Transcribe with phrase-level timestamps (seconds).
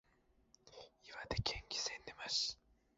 [1.03, 2.57] 岩手県気仙沼市